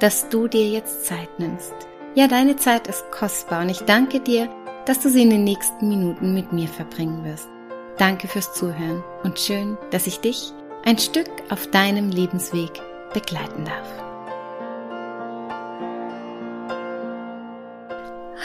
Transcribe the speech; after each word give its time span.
dass 0.00 0.28
du 0.28 0.48
dir 0.48 0.68
jetzt 0.68 1.06
Zeit 1.06 1.38
nimmst. 1.38 1.74
Ja, 2.14 2.28
deine 2.28 2.56
Zeit 2.56 2.86
ist 2.86 3.10
kostbar 3.10 3.62
und 3.62 3.70
ich 3.70 3.80
danke 3.80 4.20
dir, 4.20 4.48
dass 4.84 5.00
du 5.00 5.10
sie 5.10 5.22
in 5.22 5.30
den 5.30 5.44
nächsten 5.44 5.88
Minuten 5.88 6.34
mit 6.34 6.52
mir 6.52 6.68
verbringen 6.68 7.24
wirst. 7.24 7.48
Danke 7.98 8.28
fürs 8.28 8.52
Zuhören 8.52 9.02
und 9.22 9.38
schön, 9.38 9.78
dass 9.90 10.06
ich 10.06 10.20
dich 10.20 10.52
ein 10.84 10.98
Stück 10.98 11.30
auf 11.50 11.66
deinem 11.68 12.10
Lebensweg 12.10 12.70
begleiten 13.12 13.64
darf. 13.64 14.02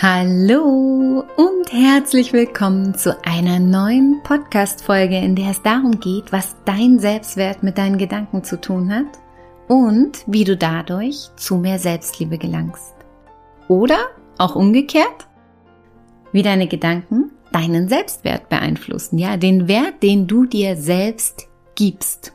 Hallo 0.02 1.24
und 1.36 1.72
herzlich 1.72 2.34
willkommen 2.34 2.96
zu 2.96 3.16
einer 3.24 3.60
neuen 3.60 4.22
Podcast-Folge, 4.24 5.18
in 5.18 5.36
der 5.36 5.52
es 5.52 5.62
darum 5.62 6.00
geht, 6.00 6.32
was 6.32 6.56
dein 6.66 6.98
Selbstwert 6.98 7.62
mit 7.62 7.78
deinen 7.78 8.00
Gedanken 8.00 8.44
zu 8.44 8.60
tun 8.60 8.92
hat 8.92 9.21
und 9.72 10.26
wie 10.28 10.44
du 10.44 10.58
dadurch 10.58 11.30
zu 11.38 11.56
mehr 11.56 11.80
Selbstliebe 11.80 12.38
gelangst. 12.38 12.94
Oder 13.70 14.10
auch 14.38 14.58
umgekehrt, 14.58 15.30
wie 16.34 16.42
deine 16.42 16.68
Gedanken 16.68 17.32
deinen 17.54 17.88
Selbstwert 17.88 18.50
beeinflussen, 18.50 19.18
ja, 19.18 19.38
den 19.38 19.70
Wert, 19.70 20.04
den 20.04 20.28
du 20.28 20.46
dir 20.46 20.76
selbst 20.76 21.48
gibst. 21.76 22.34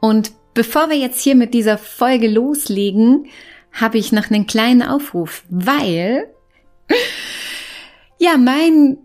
Und 0.00 0.30
bevor 0.54 0.88
wir 0.88 0.96
jetzt 0.96 1.20
hier 1.20 1.34
mit 1.34 1.52
dieser 1.52 1.78
Folge 1.78 2.28
loslegen, 2.28 3.26
habe 3.72 3.98
ich 3.98 4.12
noch 4.12 4.30
einen 4.30 4.46
kleinen 4.46 4.82
Aufruf, 4.82 5.42
weil 5.48 6.32
ja, 8.18 8.36
mein 8.36 8.98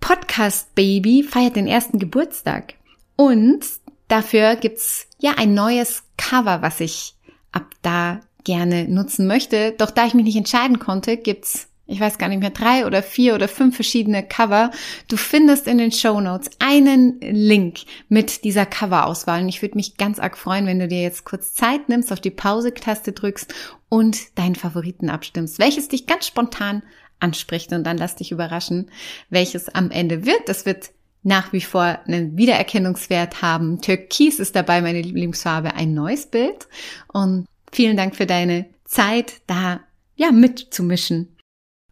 Podcast 0.00 0.74
Baby 0.74 1.22
feiert 1.22 1.54
den 1.54 1.68
ersten 1.68 2.00
Geburtstag 2.00 2.74
und 3.14 3.64
dafür 4.08 4.56
gibt's 4.56 5.06
ja 5.18 5.34
ein 5.36 5.54
neues 5.54 6.04
Cover, 6.16 6.62
was 6.62 6.80
ich 6.80 7.14
ab 7.52 7.66
da 7.82 8.20
gerne 8.44 8.88
nutzen 8.88 9.26
möchte. 9.26 9.72
Doch 9.72 9.90
da 9.90 10.06
ich 10.06 10.14
mich 10.14 10.24
nicht 10.24 10.36
entscheiden 10.36 10.78
konnte, 10.78 11.16
gibt's 11.16 11.68
ich 11.86 12.00
weiß 12.00 12.16
gar 12.16 12.28
nicht 12.28 12.40
mehr, 12.40 12.50
drei 12.50 12.86
oder 12.86 13.02
vier 13.02 13.34
oder 13.34 13.46
fünf 13.46 13.74
verschiedene 13.74 14.22
Cover. 14.22 14.70
Du 15.08 15.16
findest 15.16 15.66
in 15.66 15.76
den 15.76 15.92
Show 15.92 16.18
Notes 16.20 16.50
einen 16.58 17.20
Link 17.20 17.80
mit 18.08 18.44
dieser 18.44 18.64
Coverauswahl. 18.64 19.42
Und 19.42 19.50
ich 19.50 19.60
würde 19.60 19.76
mich 19.76 19.98
ganz 19.98 20.18
arg 20.18 20.38
freuen, 20.38 20.66
wenn 20.66 20.78
du 20.78 20.88
dir 20.88 21.02
jetzt 21.02 21.24
kurz 21.24 21.52
Zeit 21.52 21.90
nimmst, 21.90 22.10
auf 22.10 22.20
die 22.20 22.30
Pause-Taste 22.30 23.12
drückst 23.12 23.54
und 23.90 24.38
deinen 24.38 24.54
Favoriten 24.54 25.10
abstimmst, 25.10 25.58
welches 25.58 25.88
dich 25.88 26.06
ganz 26.06 26.26
spontan 26.26 26.82
anspricht. 27.20 27.70
Und 27.72 27.84
dann 27.84 27.98
lass 27.98 28.16
dich 28.16 28.32
überraschen, 28.32 28.90
welches 29.28 29.68
am 29.68 29.90
Ende 29.90 30.24
wird. 30.24 30.48
Das 30.48 30.64
wird 30.64 30.90
nach 31.24 31.52
wie 31.52 31.62
vor 31.62 31.98
einen 32.06 32.36
Wiedererkennungswert 32.36 33.42
haben. 33.42 33.80
Türkis 33.80 34.38
ist 34.38 34.54
dabei 34.54 34.80
meine 34.82 35.02
Lieblingsfarbe, 35.02 35.74
ein 35.74 35.94
neues 35.94 36.26
Bild. 36.26 36.68
Und 37.12 37.46
vielen 37.72 37.96
Dank 37.96 38.14
für 38.14 38.26
deine 38.26 38.66
Zeit, 38.84 39.40
da 39.46 39.80
ja 40.14 40.30
mitzumischen. 40.30 41.36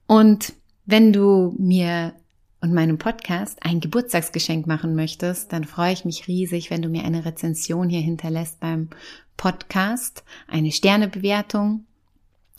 Und 0.06 0.52
wenn 0.84 1.12
du 1.12 1.54
mir 1.58 2.14
und 2.60 2.74
meinem 2.74 2.98
Podcast 2.98 3.58
ein 3.62 3.80
Geburtstagsgeschenk 3.80 4.66
machen 4.66 4.94
möchtest, 4.94 5.52
dann 5.52 5.64
freue 5.64 5.94
ich 5.94 6.04
mich 6.04 6.28
riesig, 6.28 6.70
wenn 6.70 6.82
du 6.82 6.88
mir 6.88 7.04
eine 7.04 7.24
Rezension 7.24 7.88
hier 7.88 8.00
hinterlässt 8.00 8.60
beim 8.60 8.90
Podcast, 9.36 10.22
eine 10.46 10.70
Sternebewertung 10.70 11.86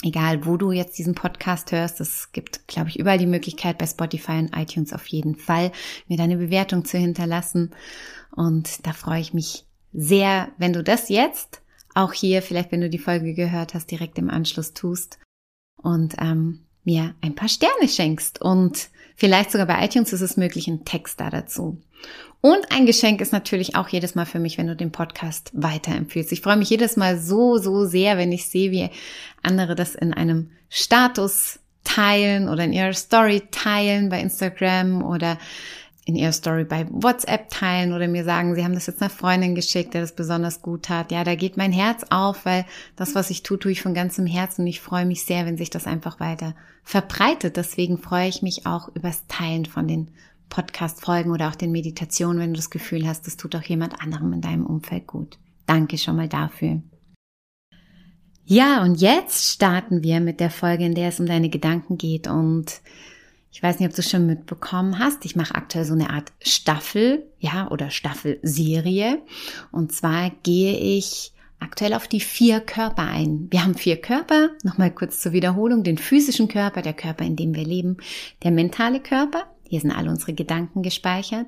egal 0.03 0.45
wo 0.45 0.57
du 0.57 0.71
jetzt 0.71 0.97
diesen 0.97 1.15
Podcast 1.15 1.71
hörst, 1.71 2.01
es 2.01 2.31
gibt, 2.31 2.67
glaube 2.67 2.89
ich, 2.89 2.99
überall 2.99 3.17
die 3.17 3.25
Möglichkeit 3.25 3.77
bei 3.77 3.87
Spotify 3.87 4.33
und 4.33 4.55
iTunes 4.55 4.93
auf 4.93 5.07
jeden 5.07 5.35
Fall, 5.35 5.71
mir 6.07 6.17
deine 6.17 6.37
Bewertung 6.37 6.85
zu 6.85 6.97
hinterlassen. 6.97 7.71
Und 8.31 8.85
da 8.85 8.93
freue 8.93 9.21
ich 9.21 9.33
mich 9.33 9.65
sehr, 9.93 10.49
wenn 10.57 10.73
du 10.73 10.83
das 10.83 11.09
jetzt 11.09 11.61
auch 11.93 12.13
hier, 12.13 12.41
vielleicht 12.41 12.71
wenn 12.71 12.81
du 12.81 12.89
die 12.89 12.99
Folge 12.99 13.33
gehört 13.33 13.73
hast, 13.73 13.91
direkt 13.91 14.17
im 14.17 14.29
Anschluss 14.29 14.73
tust 14.73 15.19
und 15.77 16.15
ähm, 16.19 16.65
mir 16.83 17.15
ein 17.21 17.35
paar 17.35 17.49
Sterne 17.49 17.87
schenkst. 17.87 18.41
Und 18.41 18.89
vielleicht 19.15 19.51
sogar 19.51 19.67
bei 19.67 19.85
iTunes 19.85 20.13
ist 20.13 20.21
es 20.21 20.37
möglich, 20.37 20.67
einen 20.67 20.85
Text 20.85 21.19
da 21.19 21.29
dazu. 21.29 21.81
Und 22.41 22.73
ein 22.73 22.85
Geschenk 22.85 23.21
ist 23.21 23.31
natürlich 23.31 23.77
auch 23.77 23.87
jedes 23.87 24.15
Mal 24.15 24.25
für 24.25 24.39
mich, 24.39 24.57
wenn 24.57 24.67
du 24.67 24.75
den 24.75 24.91
Podcast 24.91 25.51
weiterempfiehlst. 25.53 26.33
Ich 26.33 26.41
freue 26.41 26.57
mich 26.57 26.69
jedes 26.69 26.97
Mal 26.97 27.17
so, 27.17 27.57
so 27.57 27.85
sehr, 27.85 28.17
wenn 28.17 28.33
ich 28.33 28.47
sehe, 28.47 28.71
wie 28.71 28.89
andere 29.43 29.75
das 29.75 29.95
in 29.95 30.13
einem 30.13 30.51
Status 30.69 31.59
teilen 31.83 32.49
oder 32.49 32.63
in 32.63 32.73
ihrer 32.73 32.93
Story 32.93 33.43
teilen 33.51 34.09
bei 34.09 34.21
Instagram 34.21 35.03
oder 35.03 35.37
in 36.05 36.15
ihrer 36.15 36.33
Story 36.33 36.65
bei 36.65 36.85
WhatsApp 36.89 37.49
teilen 37.49 37.93
oder 37.93 38.07
mir 38.07 38.25
sagen, 38.25 38.55
sie 38.55 38.63
haben 38.63 38.73
das 38.73 38.87
jetzt 38.87 39.01
einer 39.01 39.09
Freundin 39.09 39.55
geschickt, 39.55 39.93
der 39.93 40.01
das 40.01 40.15
besonders 40.15 40.61
gut 40.61 40.83
tat. 40.83 41.11
Ja, 41.11 41.23
da 41.23 41.35
geht 41.35 41.55
mein 41.55 41.71
Herz 41.71 42.05
auf, 42.09 42.45
weil 42.45 42.65
das, 42.95 43.15
was 43.15 43.29
ich 43.29 43.43
tue, 43.43 43.57
tue 43.57 43.71
ich 43.71 43.81
von 43.81 43.93
ganzem 43.93 44.25
Herzen 44.25 44.61
und 44.61 44.67
ich 44.67 44.81
freue 44.81 45.05
mich 45.05 45.23
sehr, 45.23 45.45
wenn 45.45 45.57
sich 45.57 45.69
das 45.69 45.87
einfach 45.87 46.19
weiter 46.19 46.55
verbreitet. 46.83 47.55
Deswegen 47.55 47.97
freue 47.97 48.27
ich 48.27 48.41
mich 48.41 48.65
auch 48.65 48.89
übers 48.93 49.27
Teilen 49.27 49.65
von 49.65 49.87
den 49.87 50.09
Podcast-Folgen 50.49 51.31
oder 51.31 51.47
auch 51.47 51.55
den 51.55 51.71
Meditationen, 51.71 52.39
wenn 52.39 52.53
du 52.53 52.57
das 52.57 52.69
Gefühl 52.69 53.07
hast, 53.07 53.25
das 53.25 53.37
tut 53.37 53.55
auch 53.55 53.63
jemand 53.63 54.01
anderem 54.01 54.33
in 54.33 54.41
deinem 54.41 54.65
Umfeld 54.65 55.07
gut. 55.07 55.37
Danke 55.65 55.97
schon 55.97 56.17
mal 56.17 56.27
dafür. 56.27 56.81
Ja, 58.45 58.83
und 58.83 58.99
jetzt 58.99 59.53
starten 59.53 60.03
wir 60.03 60.19
mit 60.19 60.39
der 60.39 60.49
Folge, 60.49 60.85
in 60.85 60.95
der 60.95 61.09
es 61.09 61.19
um 61.19 61.25
deine 61.25 61.49
Gedanken 61.49 61.97
geht. 61.97 62.27
Und 62.27 62.81
ich 63.51 63.63
weiß 63.63 63.79
nicht, 63.79 63.87
ob 63.87 63.95
du 63.95 64.01
es 64.01 64.09
schon 64.09 64.25
mitbekommen 64.25 64.99
hast. 64.99 65.23
Ich 65.25 65.35
mache 65.35 65.55
aktuell 65.55 65.85
so 65.85 65.93
eine 65.93 66.09
Art 66.09 66.33
Staffel, 66.41 67.25
ja, 67.39 67.69
oder 67.71 67.89
Staffelserie. 67.89 69.21
Und 69.71 69.93
zwar 69.93 70.31
gehe 70.43 70.77
ich 70.77 71.31
aktuell 71.59 71.93
auf 71.93 72.07
die 72.07 72.19
vier 72.19 72.59
Körper 72.59 73.03
ein. 73.03 73.47
Wir 73.49 73.63
haben 73.63 73.75
vier 73.75 74.01
Körper. 74.01 74.49
Nochmal 74.63 74.91
kurz 74.91 75.21
zur 75.21 75.31
Wiederholung. 75.31 75.83
Den 75.83 75.97
physischen 75.97 76.49
Körper, 76.49 76.81
der 76.81 76.93
Körper, 76.93 77.23
in 77.23 77.37
dem 77.37 77.55
wir 77.55 77.63
leben. 77.63 77.97
Der 78.43 78.51
mentale 78.51 78.99
Körper, 78.99 79.45
hier 79.69 79.79
sind 79.79 79.91
alle 79.91 80.09
unsere 80.09 80.33
Gedanken 80.33 80.83
gespeichert. 80.83 81.47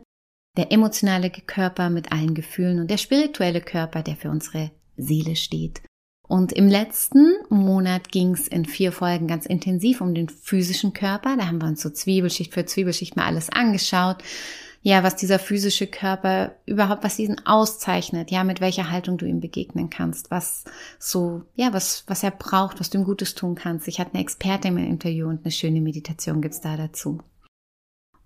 Der 0.55 0.71
emotionale 0.71 1.29
Körper 1.29 1.89
mit 1.89 2.13
allen 2.13 2.33
Gefühlen 2.33 2.79
und 2.79 2.89
der 2.89 2.97
spirituelle 2.97 3.59
Körper, 3.59 4.03
der 4.03 4.15
für 4.15 4.29
unsere 4.29 4.71
Seele 4.95 5.35
steht. 5.35 5.81
Und 6.27 6.51
im 6.53 6.67
letzten 6.67 7.33
Monat 7.49 8.11
ging 8.11 8.33
es 8.33 8.47
in 8.47 8.65
vier 8.65 8.91
Folgen 8.91 9.27
ganz 9.27 9.45
intensiv 9.45 10.01
um 10.01 10.15
den 10.15 10.29
physischen 10.29 10.93
Körper. 10.93 11.37
Da 11.37 11.47
haben 11.47 11.61
wir 11.61 11.67
uns 11.67 11.81
so 11.81 11.89
Zwiebelschicht 11.89 12.53
für 12.53 12.65
Zwiebelschicht 12.65 13.15
mal 13.15 13.25
alles 13.25 13.49
angeschaut. 13.49 14.23
Ja, 14.81 15.01
was 15.01 15.15
dieser 15.15 15.39
physische 15.39 15.87
Körper 15.87 16.55
überhaupt, 16.67 17.03
was 17.03 17.15
diesen 17.15 17.45
auszeichnet, 17.47 18.29
ja, 18.29 18.43
mit 18.43 18.61
welcher 18.61 18.91
Haltung 18.91 19.17
du 19.17 19.25
ihm 19.25 19.39
begegnen 19.39 19.89
kannst, 19.89 20.29
was 20.29 20.63
so, 20.99 21.41
ja, 21.55 21.73
was, 21.73 22.03
was 22.05 22.21
er 22.21 22.29
braucht, 22.29 22.79
was 22.79 22.91
du 22.91 22.99
ihm 22.99 23.03
Gutes 23.03 23.33
tun 23.33 23.55
kannst. 23.55 23.87
Ich 23.87 23.99
hatte 23.99 24.13
eine 24.13 24.21
Expertin 24.21 24.77
im 24.77 24.85
Interview 24.85 25.27
und 25.27 25.43
eine 25.43 25.51
schöne 25.51 25.81
Meditation 25.81 26.39
gibt's 26.39 26.61
da 26.61 26.77
dazu. 26.77 27.19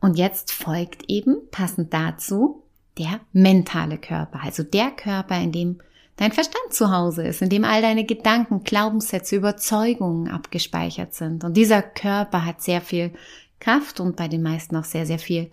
Und 0.02 0.18
jetzt 0.18 0.52
folgt 0.52 1.10
eben 1.10 1.38
passend 1.50 1.94
dazu 1.94 2.64
der 2.98 3.22
mentale 3.32 3.98
Körper, 3.98 4.42
also 4.44 4.64
der 4.64 4.92
Körper, 4.92 5.40
in 5.40 5.54
dem 5.54 5.80
dein 6.20 6.34
Verstand 6.34 6.74
zu 6.74 6.92
Hause 6.92 7.26
ist, 7.26 7.42
in 7.42 7.48
dem 7.48 7.64
all 7.64 7.82
deine 7.82 8.04
Gedanken, 8.04 8.64
Glaubenssätze, 8.64 9.38
Überzeugungen 9.38 10.30
abgespeichert 10.30 11.14
sind. 11.14 11.46
Und 11.46 11.56
dieser 11.56 11.82
Körper 11.82 12.46
hat 12.46 12.62
sehr 12.62 12.82
viel 12.82 13.14
Kraft 13.62 14.02
und 14.02 14.18
bei 14.18 14.28
den 14.28 14.44
meisten 14.44 14.76
auch 14.76 14.84
sehr, 14.84 15.06
sehr 15.06 15.18
viel 15.18 15.50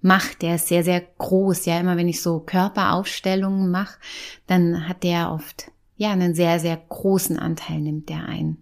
Macht. 0.00 0.40
Der 0.40 0.54
ist 0.54 0.68
sehr, 0.68 0.82
sehr 0.82 1.02
groß. 1.18 1.66
Ja, 1.66 1.78
immer 1.78 1.98
wenn 1.98 2.08
ich 2.08 2.22
so 2.22 2.40
Körperaufstellungen 2.40 3.70
mache, 3.70 3.98
dann 4.46 4.88
hat 4.88 5.02
der 5.02 5.30
oft, 5.30 5.70
ja, 5.96 6.10
einen 6.10 6.34
sehr, 6.34 6.58
sehr 6.58 6.78
großen 6.88 7.38
Anteil 7.38 7.80
nimmt 7.80 8.08
der 8.08 8.24
ein. 8.24 8.56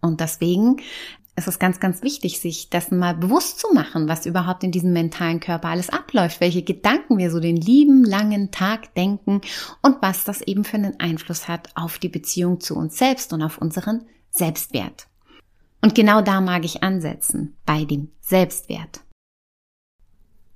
Und 0.00 0.20
deswegen 0.20 0.78
es 1.34 1.46
ist 1.46 1.58
ganz, 1.58 1.80
ganz 1.80 2.02
wichtig, 2.02 2.40
sich 2.40 2.68
das 2.68 2.90
mal 2.90 3.14
bewusst 3.14 3.58
zu 3.58 3.72
machen, 3.72 4.06
was 4.06 4.26
überhaupt 4.26 4.64
in 4.64 4.70
diesem 4.70 4.92
mentalen 4.92 5.40
Körper 5.40 5.68
alles 5.68 5.88
abläuft, 5.88 6.40
welche 6.40 6.62
Gedanken 6.62 7.16
wir 7.16 7.30
so 7.30 7.40
den 7.40 7.56
lieben 7.56 8.04
langen 8.04 8.50
Tag 8.50 8.94
denken 8.94 9.40
und 9.80 10.02
was 10.02 10.24
das 10.24 10.42
eben 10.42 10.64
für 10.64 10.76
einen 10.76 11.00
Einfluss 11.00 11.48
hat 11.48 11.70
auf 11.74 11.98
die 11.98 12.10
Beziehung 12.10 12.60
zu 12.60 12.76
uns 12.76 12.98
selbst 12.98 13.32
und 13.32 13.42
auf 13.42 13.58
unseren 13.58 14.06
Selbstwert. 14.30 15.06
Und 15.80 15.94
genau 15.94 16.20
da 16.20 16.40
mag 16.40 16.64
ich 16.64 16.82
ansetzen, 16.82 17.56
bei 17.64 17.84
dem 17.84 18.10
Selbstwert. 18.20 19.00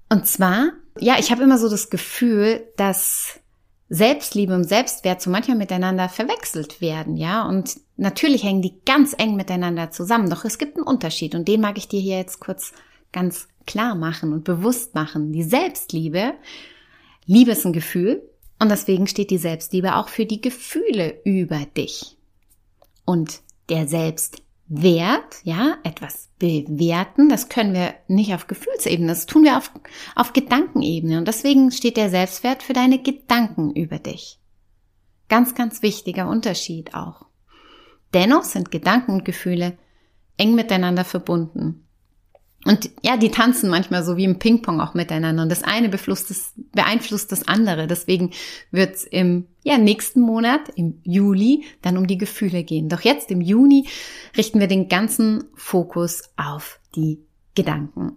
Und 0.09 0.27
zwar, 0.27 0.73
ja, 0.99 1.17
ich 1.19 1.31
habe 1.33 1.43
immer 1.43 1.59
so 1.59 1.69
das 1.69 1.91
Gefühl, 1.91 2.65
dass 2.77 3.41
Selbstliebe 3.89 4.55
und 4.55 4.65
Selbstwert 4.65 5.23
so 5.23 5.31
manchmal 5.31 5.57
miteinander 5.57 6.09
verwechselt 6.09 6.81
werden, 6.81 7.17
ja. 7.17 7.47
Und 7.47 7.79
natürlich 7.97 8.43
hängen 8.43 8.63
die 8.63 8.81
ganz 8.85 9.15
eng 9.17 9.37
miteinander 9.37 9.91
zusammen. 9.91 10.29
Doch 10.29 10.45
es 10.45 10.59
gibt 10.59 10.77
einen 10.77 10.87
Unterschied 10.87 11.35
und 11.35 11.47
den 11.47 11.61
mag 11.61 11.79
ich 11.79 11.89
dir 11.89 12.01
hier 12.01 12.19
jetzt 12.19 12.41
kurz 12.41 12.73
ganz 13.13 13.49
klar 13.67 13.95
machen 13.95 14.33
und 14.33 14.45
bewusst 14.45 14.95
machen. 14.95 15.33
Die 15.33 15.45
Selbstliebe, 15.45 16.35
Liebe 17.27 17.53
ist 17.53 17.65
ein 17.65 17.73
Gefühl 17.73 18.23
und 18.59 18.71
deswegen 18.71 19.07
steht 19.07 19.31
die 19.31 19.39
Selbstliebe 19.39 19.97
auch 19.97 20.09
für 20.09 20.27
die 20.27 20.41
Gefühle 20.41 21.21
über 21.25 21.61
dich. 21.77 22.17
Und 23.05 23.41
der 23.69 23.87
Selbstwert, 24.69 25.37
ja, 25.45 25.79
etwas 25.85 26.31
bewerten, 26.39 27.29
das 27.29 27.49
können 27.49 27.73
wir 27.73 27.95
nicht 28.09 28.35
auf 28.35 28.47
Gefühlsebene, 28.47 29.09
das 29.09 29.27
tun 29.27 29.45
wir 29.45 29.57
auf, 29.57 29.71
auf 30.15 30.33
Gedankenebene. 30.33 31.19
Und 31.19 31.29
deswegen 31.29 31.71
steht 31.71 31.97
der 31.97 32.11
Selbstwert 32.11 32.63
für 32.63 32.73
deine 32.73 33.01
Gedanken 33.01 33.73
über 33.73 33.99
dich. 33.99 34.41
Ganz, 35.29 35.55
ganz 35.55 35.83
wichtiger 35.83 36.29
Unterschied 36.29 36.95
auch. 36.95 37.27
Dennoch 38.13 38.45
sind 38.45 38.71
Gedanken 38.71 39.13
und 39.13 39.25
Gefühle 39.25 39.79
eng 40.37 40.55
miteinander 40.55 41.05
verbunden. 41.05 41.86
Und 42.67 42.91
ja, 43.03 43.17
die 43.17 43.31
tanzen 43.31 43.71
manchmal 43.71 44.03
so 44.03 44.17
wie 44.17 44.25
im 44.25 44.41
Ping-Pong 44.41 44.81
auch 44.81 44.95
miteinander. 44.95 45.45
Und 45.45 45.53
das 45.53 45.63
eine 45.63 45.89
beeinflusst 45.89 46.31
das, 46.31 46.53
beeinflusst 46.73 47.31
das 47.31 47.47
andere. 47.47 47.87
Deswegen 47.87 48.33
wird 48.73 48.97
es 48.97 49.05
im 49.05 49.47
ja, 49.63 49.79
nächsten 49.79 50.21
Monat, 50.21 50.69
im 50.75 51.01
Juli, 51.05 51.65
dann 51.83 51.97
um 51.97 52.09
die 52.09 52.19
Gefühle 52.19 52.65
gehen. 52.65 52.89
Doch 52.89 53.03
jetzt 53.03 53.31
im 53.31 53.41
Juni 53.41 53.87
richten 54.37 54.59
wir 54.59 54.67
den 54.67 54.89
ganzen 54.89 55.45
Fokus 55.55 56.25
auf 56.37 56.81
die 56.97 57.25
Gedanken. 57.55 58.17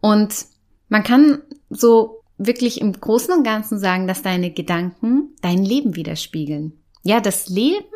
Und 0.00 0.46
man 0.88 1.04
kann 1.04 1.42
so 1.70 2.22
wirklich 2.38 2.80
im 2.80 2.92
Großen 2.92 3.32
und 3.32 3.44
Ganzen 3.44 3.78
sagen, 3.78 4.08
dass 4.08 4.22
deine 4.22 4.50
Gedanken 4.50 5.36
dein 5.40 5.64
Leben 5.64 5.94
widerspiegeln. 5.94 6.72
Ja, 7.04 7.20
das 7.20 7.48
Leben 7.48 7.86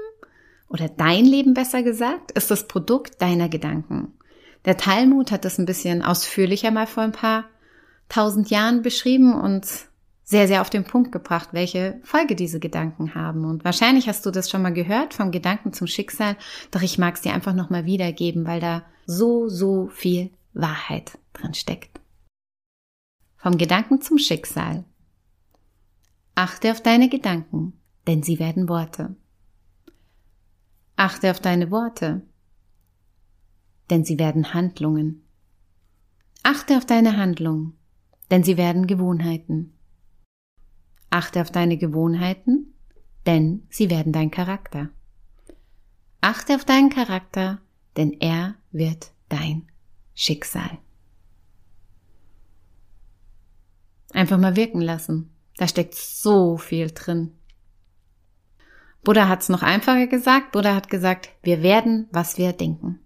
oder 0.68 0.88
dein 0.88 1.24
Leben 1.24 1.54
besser 1.54 1.82
gesagt, 1.82 2.30
ist 2.32 2.52
das 2.52 2.68
Produkt 2.68 3.20
deiner 3.20 3.48
Gedanken. 3.48 4.12
Der 4.66 4.76
Talmud 4.76 5.30
hat 5.30 5.44
das 5.44 5.58
ein 5.58 5.64
bisschen 5.64 6.02
ausführlicher 6.02 6.70
mal 6.70 6.86
vor 6.86 7.04
ein 7.04 7.12
paar 7.12 7.44
tausend 8.08 8.50
Jahren 8.50 8.82
beschrieben 8.82 9.32
und 9.34 9.66
sehr, 10.24 10.48
sehr 10.48 10.60
auf 10.60 10.70
den 10.70 10.82
Punkt 10.82 11.12
gebracht, 11.12 11.50
welche 11.52 12.00
Folge 12.02 12.34
diese 12.34 12.58
Gedanken 12.58 13.14
haben. 13.14 13.44
Und 13.44 13.64
wahrscheinlich 13.64 14.08
hast 14.08 14.26
du 14.26 14.32
das 14.32 14.50
schon 14.50 14.62
mal 14.62 14.72
gehört, 14.72 15.14
vom 15.14 15.30
Gedanken 15.30 15.72
zum 15.72 15.86
Schicksal, 15.86 16.36
doch 16.72 16.82
ich 16.82 16.98
mag 16.98 17.14
es 17.14 17.20
dir 17.20 17.32
einfach 17.32 17.54
nochmal 17.54 17.84
wiedergeben, 17.84 18.44
weil 18.44 18.58
da 18.58 18.84
so, 19.06 19.48
so 19.48 19.86
viel 19.86 20.30
Wahrheit 20.52 21.16
drin 21.32 21.54
steckt. 21.54 22.00
Vom 23.36 23.56
Gedanken 23.56 24.00
zum 24.00 24.18
Schicksal. 24.18 24.84
Achte 26.34 26.72
auf 26.72 26.82
deine 26.82 27.08
Gedanken, 27.08 27.74
denn 28.08 28.24
sie 28.24 28.40
werden 28.40 28.68
Worte. 28.68 29.14
Achte 30.96 31.30
auf 31.30 31.38
deine 31.38 31.70
Worte, 31.70 32.22
denn 33.90 34.04
sie 34.04 34.18
werden 34.18 34.54
Handlungen. 34.54 35.22
Achte 36.42 36.76
auf 36.76 36.86
deine 36.86 37.16
Handlungen, 37.16 37.76
denn 38.30 38.42
sie 38.42 38.56
werden 38.56 38.86
Gewohnheiten. 38.86 39.72
Achte 41.10 41.40
auf 41.40 41.50
deine 41.50 41.76
Gewohnheiten, 41.76 42.74
denn 43.26 43.66
sie 43.70 43.90
werden 43.90 44.12
dein 44.12 44.30
Charakter. 44.30 44.90
Achte 46.20 46.54
auf 46.54 46.64
deinen 46.64 46.90
Charakter, 46.90 47.60
denn 47.96 48.12
er 48.12 48.54
wird 48.72 49.12
dein 49.28 49.68
Schicksal. 50.14 50.78
Einfach 54.12 54.38
mal 54.38 54.56
wirken 54.56 54.80
lassen. 54.80 55.30
Da 55.56 55.68
steckt 55.68 55.94
so 55.94 56.56
viel 56.56 56.90
drin. 56.90 57.32
Buddha 59.04 59.28
hat 59.28 59.42
es 59.42 59.48
noch 59.48 59.62
einfacher 59.62 60.06
gesagt. 60.06 60.52
Buddha 60.52 60.74
hat 60.74 60.90
gesagt, 60.90 61.28
wir 61.42 61.62
werden, 61.62 62.08
was 62.12 62.38
wir 62.38 62.52
denken. 62.52 62.98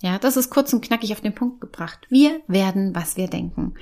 Ja, 0.00 0.18
das 0.18 0.36
ist 0.36 0.50
kurz 0.50 0.72
und 0.72 0.84
knackig 0.84 1.12
auf 1.12 1.20
den 1.20 1.34
Punkt 1.34 1.60
gebracht. 1.60 2.06
Wir 2.10 2.40
werden, 2.48 2.94
was 2.94 3.16
wir 3.16 3.28
denken. 3.28 3.74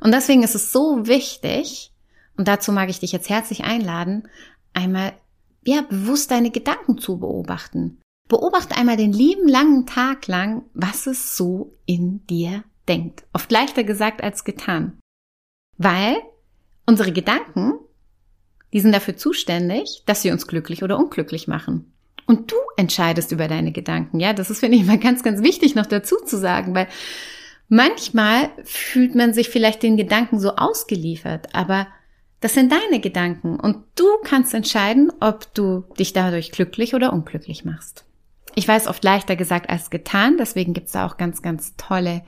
Und 0.00 0.12
deswegen 0.12 0.42
ist 0.42 0.54
es 0.54 0.72
so 0.72 1.06
wichtig, 1.06 1.92
und 2.36 2.48
dazu 2.48 2.72
mag 2.72 2.88
ich 2.88 3.00
dich 3.00 3.12
jetzt 3.12 3.28
herzlich 3.28 3.64
einladen, 3.64 4.28
einmal, 4.72 5.12
ja, 5.64 5.82
bewusst 5.82 6.30
deine 6.30 6.50
Gedanken 6.50 6.98
zu 6.98 7.18
beobachten. 7.18 8.00
Beobachte 8.28 8.76
einmal 8.76 8.96
den 8.96 9.12
lieben 9.12 9.46
langen 9.46 9.86
Tag 9.86 10.26
lang, 10.26 10.64
was 10.74 11.06
es 11.06 11.36
so 11.36 11.76
in 11.86 12.26
dir 12.26 12.64
denkt. 12.88 13.24
Oft 13.32 13.52
leichter 13.52 13.84
gesagt 13.84 14.22
als 14.22 14.44
getan. 14.44 14.98
Weil 15.76 16.16
unsere 16.86 17.12
Gedanken, 17.12 17.74
die 18.72 18.80
sind 18.80 18.92
dafür 18.92 19.16
zuständig, 19.16 20.02
dass 20.06 20.22
sie 20.22 20.30
uns 20.30 20.46
glücklich 20.46 20.82
oder 20.82 20.98
unglücklich 20.98 21.46
machen. 21.46 21.91
Und 22.32 22.50
du 22.50 22.56
entscheidest 22.78 23.30
über 23.30 23.46
deine 23.46 23.72
Gedanken. 23.72 24.18
Ja, 24.18 24.32
das 24.32 24.48
ist, 24.48 24.60
finde 24.60 24.78
ich, 24.78 24.86
mal 24.86 24.96
ganz, 24.96 25.22
ganz 25.22 25.42
wichtig 25.42 25.74
noch 25.74 25.84
dazu 25.84 26.16
zu 26.24 26.38
sagen, 26.38 26.74
weil 26.74 26.88
manchmal 27.68 28.48
fühlt 28.64 29.14
man 29.14 29.34
sich 29.34 29.50
vielleicht 29.50 29.82
den 29.82 29.98
Gedanken 29.98 30.40
so 30.40 30.56
ausgeliefert, 30.56 31.54
aber 31.54 31.88
das 32.40 32.54
sind 32.54 32.72
deine 32.72 33.00
Gedanken 33.00 33.60
und 33.60 33.84
du 33.96 34.06
kannst 34.24 34.54
entscheiden, 34.54 35.12
ob 35.20 35.52
du 35.52 35.84
dich 35.98 36.14
dadurch 36.14 36.52
glücklich 36.52 36.94
oder 36.94 37.12
unglücklich 37.12 37.66
machst. 37.66 38.06
Ich 38.54 38.68
weiß 38.68 38.86
oft 38.86 39.02
leichter 39.02 39.34
gesagt 39.34 39.70
als 39.70 39.88
getan, 39.88 40.36
deswegen 40.38 40.74
gibt's 40.74 40.92
da 40.92 41.06
auch 41.06 41.16
ganz, 41.16 41.40
ganz 41.40 41.74
tolle 41.76 42.22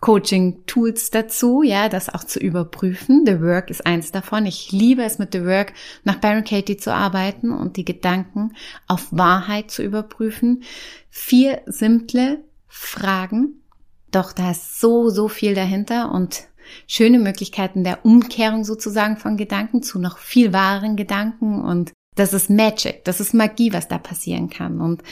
Coaching-Tools 0.00 1.10
dazu, 1.10 1.62
ja, 1.62 1.88
das 1.88 2.10
auch 2.10 2.24
zu 2.24 2.38
überprüfen. 2.38 3.24
The 3.24 3.40
Work 3.40 3.70
ist 3.70 3.86
eins 3.86 4.12
davon. 4.12 4.44
Ich 4.44 4.72
liebe 4.72 5.02
es 5.02 5.18
mit 5.18 5.32
The 5.32 5.44
Work 5.44 5.72
nach 6.04 6.16
Baron 6.16 6.44
Katie 6.44 6.76
zu 6.76 6.92
arbeiten 6.92 7.50
und 7.50 7.76
die 7.76 7.86
Gedanken 7.86 8.52
auf 8.88 9.06
Wahrheit 9.10 9.70
zu 9.70 9.82
überprüfen. 9.82 10.64
Vier 11.08 11.62
simple 11.64 12.44
Fragen, 12.68 13.62
doch 14.10 14.32
da 14.32 14.50
ist 14.50 14.80
so, 14.80 15.08
so 15.08 15.28
viel 15.28 15.54
dahinter 15.54 16.12
und 16.12 16.44
schöne 16.86 17.18
Möglichkeiten 17.18 17.84
der 17.84 18.04
Umkehrung 18.04 18.64
sozusagen 18.64 19.16
von 19.16 19.36
Gedanken 19.36 19.82
zu 19.82 19.98
noch 19.98 20.18
viel 20.18 20.52
wahren 20.52 20.96
Gedanken 20.96 21.62
und 21.62 21.92
das 22.16 22.32
ist 22.32 22.50
Magic, 22.50 23.04
das 23.04 23.20
ist 23.20 23.34
Magie, 23.34 23.72
was 23.72 23.88
da 23.88 23.98
passieren 23.98 24.50
kann. 24.50 24.80
Und 24.80 25.02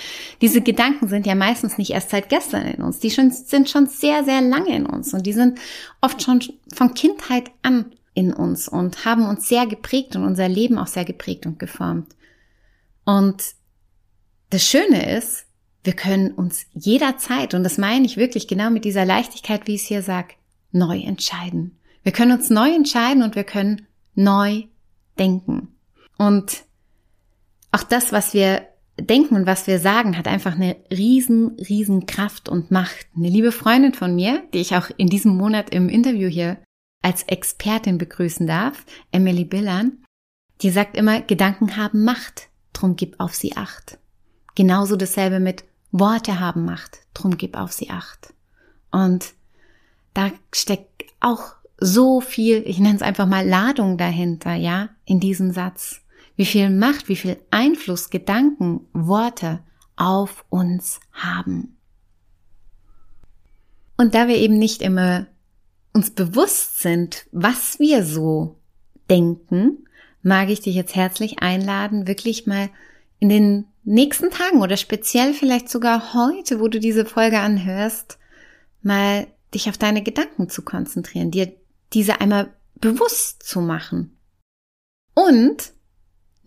diese 0.41 0.61
Gedanken 0.61 1.09
sind 1.09 1.27
ja 1.27 1.35
meistens 1.35 1.79
nicht 1.79 1.91
erst 1.91 2.11
seit 2.11 2.29
gestern 2.29 2.67
in 2.67 2.83
uns, 2.83 2.99
die 2.99 3.11
schon, 3.11 3.31
sind 3.31 3.71
schon 3.71 3.87
sehr, 3.87 4.25
sehr 4.25 4.41
lange 4.41 4.75
in 4.75 4.87
uns 4.87 5.15
und 5.15 5.27
die 5.27 5.33
sind 5.33 5.59
oft 6.00 6.23
schon 6.23 6.43
von 6.75 6.95
Kindheit 6.95 7.50
an 7.62 7.93
in 8.15 8.33
uns 8.33 8.69
und 8.69 9.05
haben 9.05 9.26
uns 9.26 9.49
sehr 9.49 9.67
geprägt 9.67 10.17
und 10.17 10.25
unser 10.25 10.49
Leben 10.49 10.76
auch 10.76 10.88
sehr 10.88 11.05
geprägt 11.05 11.47
und 11.47 11.59
geformt. 11.59 12.17
Und 13.05 13.55
das 14.50 14.67
Schöne 14.67 15.17
ist, 15.17 15.47
wir 15.85 15.93
können 15.93 16.33
uns 16.33 16.67
jederzeit, 16.75 17.55
und 17.55 17.62
das 17.62 17.78
meine 17.78 18.05
ich 18.07 18.17
wirklich 18.17 18.49
genau 18.49 18.71
mit 18.71 18.85
dieser 18.85 19.05
Leichtigkeit, 19.05 19.67
wie 19.67 19.76
ich 19.76 19.83
es 19.83 19.88
hier 19.88 20.02
sage, 20.02 20.35
neu 20.73 20.99
entscheiden. 20.99 21.78
Wir 22.02 22.12
können 22.12 22.33
uns 22.33 22.50
neu 22.50 22.75
entscheiden 22.75 23.23
und 23.23 23.37
wir 23.37 23.45
können 23.45 23.87
neu 24.14 24.64
denken. 25.19 25.69
Und 26.19 26.64
auch 27.73 27.83
das, 27.83 28.13
was 28.13 28.35
wir 28.35 28.67
denken 29.01 29.37
und 29.37 29.47
was 29.47 29.67
wir 29.67 29.79
sagen, 29.79 30.17
hat 30.17 30.27
einfach 30.27 30.55
eine 30.55 30.77
riesen, 30.91 31.57
riesen 31.57 32.07
Kraft 32.07 32.49
und 32.49 32.71
Macht. 32.71 33.07
Eine 33.17 33.29
liebe 33.29 33.53
Freundin 33.53 33.95
von 33.95 34.15
mir, 34.15 34.43
die 34.53 34.59
ich 34.59 34.75
auch 34.75 34.91
in 34.97 35.09
diesem 35.09 35.37
Monat 35.37 35.71
im 35.71 35.89
Interview 35.89 36.29
hier 36.29 36.59
als 37.03 37.23
Expertin 37.25 37.99
begrüßen 37.99 38.47
darf, 38.47 38.85
Emily 39.13 39.45
Billern, 39.45 40.05
die 40.63 40.71
sagt 40.71 40.97
immer, 40.97 41.21
Gedanken 41.21 41.77
haben 41.77 42.05
Macht, 42.05 42.49
drum 42.73 42.97
gib 42.97 43.21
auf 43.21 43.35
sie 43.35 43.57
acht. 43.57 43.99
Genauso 44.57 44.97
dasselbe 44.97 45.39
mit 45.39 45.65
Worte 45.93 46.41
haben 46.41 46.65
Macht, 46.65 47.01
drum 47.15 47.37
gib 47.37 47.57
auf 47.57 47.73
sie 47.73 47.91
acht. 47.91 48.35
Und 48.91 49.35
da 50.15 50.33
steckt 50.53 51.05
auch 51.21 51.55
so 51.79 52.21
viel, 52.21 52.65
ich 52.67 52.81
nenne 52.81 52.97
es 52.97 53.03
einfach 53.03 53.27
mal 53.27 53.47
Ladung 53.47 53.97
dahinter, 53.97 54.55
ja, 54.55 54.89
in 55.05 55.21
diesem 55.21 55.53
Satz 55.53 56.01
wie 56.38 56.47
viel 56.47 56.71
Macht, 56.71 57.09
wie 57.09 57.16
viel 57.16 57.37
Einfluss 57.50 58.11
Gedanken, 58.11 58.87
Worte 58.92 59.59
auf 59.97 60.45
uns 60.50 61.00
haben. 61.12 61.76
Und 63.97 64.14
da 64.14 64.28
wir 64.28 64.37
eben 64.37 64.57
nicht 64.57 64.80
immer 64.80 65.26
uns 65.92 66.11
bewusst 66.11 66.78
sind, 66.78 67.26
was 67.33 67.80
wir 67.80 68.04
so 68.04 68.61
denken, 69.11 69.88
mag 70.23 70.49
ich 70.49 70.61
dich 70.61 70.76
jetzt 70.76 70.95
herzlich 70.95 71.40
einladen, 71.40 72.07
wirklich 72.07 72.47
mal 72.47 72.71
in 73.18 73.28
den 73.30 73.66
nächsten 73.83 74.30
Tagen 74.30 74.62
oder 74.62 74.76
speziell 74.76 75.35
vielleicht 75.35 75.68
sogar 75.68 76.14
heute, 76.14 76.61
wo 76.61 76.68
du 76.68 76.78
diese 76.78 77.04
Folge 77.04 77.40
anhörst, 77.40 78.16
mal 78.80 79.26
dich 79.52 79.68
auf 79.68 79.76
deine 79.76 80.04
Gedanken 80.04 80.49
zu 80.49 80.62
konzentrieren, 80.62 81.33
dir 81.33 81.52
diese 81.92 82.21
einmal 82.21 82.54
bewusst 82.76 83.42
zu 83.42 83.61
machen. 83.61 84.16
Und 85.14 85.73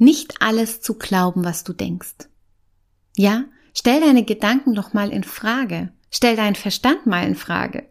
nicht 0.01 0.41
alles 0.41 0.81
zu 0.81 0.95
glauben, 0.95 1.45
was 1.45 1.63
du 1.63 1.73
denkst. 1.73 2.27
Ja, 3.15 3.45
stell 3.73 4.01
deine 4.01 4.25
Gedanken 4.25 4.73
doch 4.73 4.93
mal 4.93 5.11
in 5.11 5.23
Frage. 5.23 5.91
Stell 6.09 6.35
deinen 6.35 6.55
Verstand 6.55 7.05
mal 7.05 7.25
in 7.25 7.35
Frage. 7.35 7.85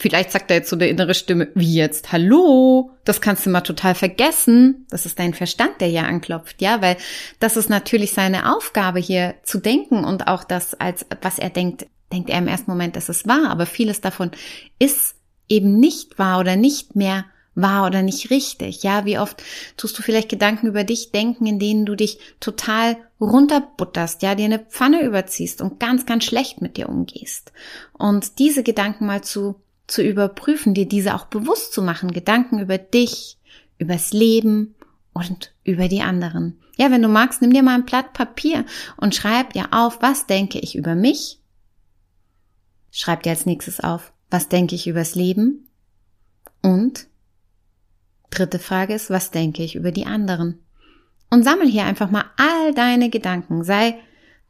Vielleicht 0.00 0.30
sagt 0.30 0.50
da 0.50 0.54
jetzt 0.54 0.68
so 0.68 0.76
eine 0.76 0.88
innere 0.88 1.14
Stimme, 1.14 1.48
wie 1.54 1.74
jetzt, 1.74 2.12
hallo, 2.12 2.90
das 3.04 3.20
kannst 3.20 3.46
du 3.46 3.50
mal 3.50 3.62
total 3.62 3.94
vergessen. 3.94 4.86
Das 4.90 5.06
ist 5.06 5.18
dein 5.18 5.34
Verstand, 5.34 5.80
der 5.80 5.88
ja 5.88 6.02
anklopft, 6.02 6.60
ja, 6.60 6.82
weil 6.82 6.96
das 7.40 7.56
ist 7.56 7.68
natürlich 7.68 8.12
seine 8.12 8.54
Aufgabe 8.54 9.00
hier 9.00 9.34
zu 9.42 9.58
denken 9.58 10.04
und 10.04 10.28
auch 10.28 10.44
das 10.44 10.74
als, 10.74 11.06
was 11.20 11.38
er 11.38 11.50
denkt, 11.50 11.86
denkt 12.12 12.30
er 12.30 12.38
im 12.38 12.48
ersten 12.48 12.70
Moment, 12.70 12.94
dass 12.94 13.08
es 13.08 13.26
wahr, 13.26 13.50
aber 13.50 13.66
vieles 13.66 14.00
davon 14.00 14.30
ist 14.78 15.16
eben 15.48 15.80
nicht 15.80 16.18
wahr 16.18 16.38
oder 16.38 16.56
nicht 16.56 16.94
mehr 16.94 17.24
wahr 17.60 17.86
oder 17.86 18.02
nicht 18.02 18.30
richtig. 18.30 18.82
Ja, 18.82 19.04
wie 19.04 19.18
oft 19.18 19.42
tust 19.76 19.98
du 19.98 20.02
vielleicht 20.02 20.28
Gedanken 20.28 20.66
über 20.66 20.84
dich 20.84 21.12
denken, 21.12 21.46
in 21.46 21.58
denen 21.58 21.86
du 21.86 21.94
dich 21.94 22.18
total 22.40 22.96
runterbutterst, 23.20 24.22
ja, 24.22 24.34
dir 24.34 24.44
eine 24.44 24.60
Pfanne 24.60 25.02
überziehst 25.02 25.60
und 25.60 25.80
ganz, 25.80 26.06
ganz 26.06 26.24
schlecht 26.24 26.60
mit 26.60 26.76
dir 26.76 26.88
umgehst. 26.88 27.52
Und 27.92 28.38
diese 28.38 28.62
Gedanken 28.62 29.06
mal 29.06 29.22
zu 29.22 29.56
zu 29.88 30.02
überprüfen, 30.02 30.74
dir 30.74 30.86
diese 30.86 31.14
auch 31.14 31.24
bewusst 31.24 31.72
zu 31.72 31.82
machen, 31.82 32.12
Gedanken 32.12 32.60
über 32.60 32.78
dich, 32.78 33.38
übers 33.78 34.12
Leben 34.12 34.76
und 35.12 35.52
über 35.64 35.88
die 35.88 36.02
anderen. 36.02 36.60
Ja, 36.76 36.92
wenn 36.92 37.02
du 37.02 37.08
magst, 37.08 37.42
nimm 37.42 37.52
dir 37.52 37.62
mal 37.62 37.74
ein 37.74 37.86
Blatt 37.86 38.12
Papier 38.12 38.64
und 38.96 39.14
schreib 39.14 39.54
dir 39.54 39.72
auf, 39.72 40.00
was 40.00 40.26
denke 40.26 40.60
ich 40.60 40.76
über 40.76 40.94
mich? 40.94 41.40
Schreib 42.90 43.22
dir 43.22 43.30
als 43.30 43.46
nächstes 43.46 43.80
auf, 43.80 44.12
was 44.30 44.48
denke 44.48 44.74
ich 44.74 44.86
übers 44.86 45.14
Leben? 45.14 45.68
Und 46.62 47.08
dritte 48.30 48.58
Frage 48.58 48.94
ist, 48.94 49.10
was 49.10 49.30
denke 49.30 49.62
ich 49.62 49.74
über 49.74 49.92
die 49.92 50.06
anderen? 50.06 50.60
Und 51.30 51.44
sammel 51.44 51.68
hier 51.68 51.84
einfach 51.84 52.10
mal 52.10 52.24
all 52.36 52.74
deine 52.74 53.10
Gedanken, 53.10 53.64
sei 53.64 53.98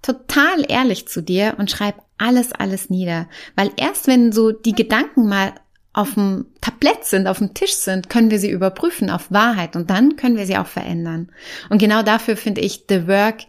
total 0.02 0.64
ehrlich 0.68 1.08
zu 1.08 1.22
dir 1.22 1.54
und 1.58 1.70
schreib 1.70 1.96
alles, 2.18 2.52
alles 2.52 2.90
nieder. 2.90 3.28
Weil 3.56 3.70
erst 3.76 4.06
wenn 4.06 4.32
so 4.32 4.52
die 4.52 4.74
Gedanken 4.74 5.28
mal 5.28 5.54
auf 5.92 6.14
dem 6.14 6.46
Tablett 6.60 7.04
sind, 7.04 7.26
auf 7.26 7.38
dem 7.38 7.54
Tisch 7.54 7.74
sind, 7.74 8.08
können 8.08 8.30
wir 8.30 8.38
sie 8.38 8.50
überprüfen 8.50 9.10
auf 9.10 9.32
Wahrheit 9.32 9.74
und 9.74 9.90
dann 9.90 10.16
können 10.16 10.36
wir 10.36 10.46
sie 10.46 10.56
auch 10.56 10.66
verändern. 10.66 11.32
Und 11.70 11.78
genau 11.78 12.02
dafür 12.02 12.36
finde 12.36 12.60
ich 12.60 12.84
The 12.88 13.08
Work 13.08 13.46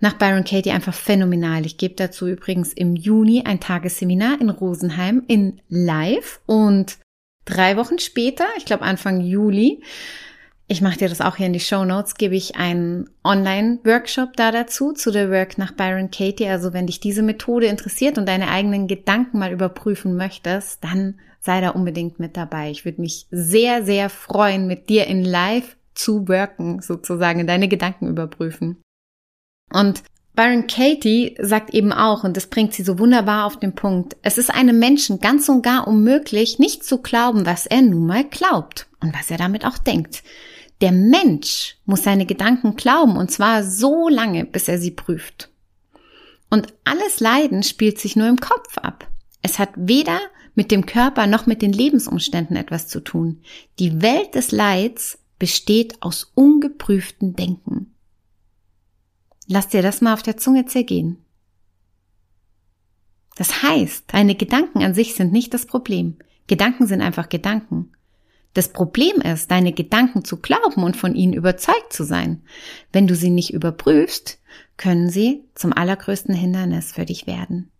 nach 0.00 0.14
Byron 0.14 0.44
Katie 0.44 0.72
einfach 0.72 0.92
phänomenal. 0.92 1.64
Ich 1.64 1.78
gebe 1.78 1.94
dazu 1.94 2.26
übrigens 2.26 2.72
im 2.74 2.96
Juni 2.96 3.44
ein 3.46 3.60
Tagesseminar 3.60 4.40
in 4.40 4.50
Rosenheim 4.50 5.22
in 5.26 5.60
Live 5.68 6.40
und 6.44 6.98
drei 7.46 7.78
Wochen 7.78 7.98
später, 7.98 8.44
ich 8.58 8.66
glaube 8.66 8.84
Anfang 8.84 9.20
Juli, 9.20 9.82
ich 10.68 10.82
mache 10.82 10.98
dir 10.98 11.08
das 11.08 11.20
auch 11.20 11.36
hier 11.36 11.46
in 11.46 11.52
die 11.52 11.60
Show 11.60 11.84
Notes, 11.84 12.16
gebe 12.16 12.34
ich 12.34 12.56
einen 12.56 13.08
Online-Workshop 13.22 14.36
da 14.36 14.50
dazu, 14.50 14.92
zu 14.92 15.12
der 15.12 15.30
Work 15.30 15.58
nach 15.58 15.72
Byron 15.72 16.10
Katie. 16.10 16.48
Also 16.48 16.72
wenn 16.72 16.88
dich 16.88 16.98
diese 16.98 17.22
Methode 17.22 17.66
interessiert 17.66 18.18
und 18.18 18.28
deine 18.28 18.48
eigenen 18.48 18.88
Gedanken 18.88 19.38
mal 19.38 19.52
überprüfen 19.52 20.16
möchtest, 20.16 20.82
dann 20.82 21.20
sei 21.40 21.60
da 21.60 21.70
unbedingt 21.70 22.18
mit 22.18 22.36
dabei. 22.36 22.72
Ich 22.72 22.84
würde 22.84 23.00
mich 23.00 23.28
sehr, 23.30 23.84
sehr 23.84 24.10
freuen, 24.10 24.66
mit 24.66 24.88
dir 24.88 25.06
in 25.06 25.24
Live 25.24 25.76
zu 25.94 26.26
worken, 26.26 26.82
sozusagen, 26.82 27.46
deine 27.46 27.68
Gedanken 27.68 28.08
überprüfen. 28.08 28.82
Und 29.72 30.02
Byron 30.36 30.66
Katie 30.66 31.34
sagt 31.40 31.72
eben 31.72 31.92
auch, 31.92 32.22
und 32.22 32.36
das 32.36 32.48
bringt 32.48 32.74
sie 32.74 32.82
so 32.82 32.98
wunderbar 32.98 33.46
auf 33.46 33.58
den 33.58 33.74
Punkt, 33.74 34.16
es 34.20 34.36
ist 34.36 34.54
einem 34.54 34.78
Menschen 34.78 35.18
ganz 35.18 35.48
und 35.48 35.62
gar 35.62 35.88
unmöglich, 35.88 36.58
nicht 36.58 36.84
zu 36.84 36.98
glauben, 36.98 37.46
was 37.46 37.64
er 37.64 37.80
nun 37.80 38.06
mal 38.06 38.22
glaubt 38.22 38.86
und 39.00 39.14
was 39.14 39.30
er 39.30 39.38
damit 39.38 39.64
auch 39.64 39.78
denkt. 39.78 40.22
Der 40.82 40.92
Mensch 40.92 41.78
muss 41.86 42.02
seine 42.02 42.26
Gedanken 42.26 42.76
glauben 42.76 43.16
und 43.16 43.30
zwar 43.30 43.64
so 43.64 44.10
lange, 44.10 44.44
bis 44.44 44.68
er 44.68 44.78
sie 44.78 44.90
prüft. 44.90 45.48
Und 46.50 46.74
alles 46.84 47.18
Leiden 47.18 47.62
spielt 47.62 47.98
sich 47.98 48.14
nur 48.14 48.28
im 48.28 48.38
Kopf 48.38 48.76
ab. 48.76 49.08
Es 49.40 49.58
hat 49.58 49.70
weder 49.74 50.20
mit 50.54 50.70
dem 50.70 50.84
Körper 50.84 51.26
noch 51.26 51.46
mit 51.46 51.62
den 51.62 51.72
Lebensumständen 51.72 52.56
etwas 52.56 52.88
zu 52.88 53.00
tun. 53.00 53.40
Die 53.78 54.02
Welt 54.02 54.34
des 54.34 54.52
Leids 54.52 55.18
besteht 55.38 56.02
aus 56.02 56.30
ungeprüften 56.34 57.36
Denken. 57.36 57.95
Lass 59.46 59.68
dir 59.68 59.82
das 59.82 60.00
mal 60.00 60.14
auf 60.14 60.22
der 60.22 60.36
Zunge 60.36 60.66
zergehen. 60.66 61.18
Das 63.36 63.62
heißt, 63.62 64.04
deine 64.08 64.34
Gedanken 64.34 64.82
an 64.82 64.94
sich 64.94 65.14
sind 65.14 65.32
nicht 65.32 65.54
das 65.54 65.66
Problem. 65.66 66.16
Gedanken 66.46 66.86
sind 66.86 67.02
einfach 67.02 67.28
Gedanken. 67.28 67.92
Das 68.54 68.72
Problem 68.72 69.20
ist, 69.20 69.50
deine 69.50 69.72
Gedanken 69.72 70.24
zu 70.24 70.38
glauben 70.38 70.82
und 70.82 70.96
von 70.96 71.14
ihnen 71.14 71.34
überzeugt 71.34 71.92
zu 71.92 72.04
sein. 72.04 72.42
Wenn 72.90 73.06
du 73.06 73.14
sie 73.14 73.28
nicht 73.28 73.52
überprüfst, 73.52 74.38
können 74.78 75.10
sie 75.10 75.44
zum 75.54 75.74
allergrößten 75.74 76.34
Hindernis 76.34 76.92
für 76.92 77.04
dich 77.04 77.26
werden. 77.26 77.70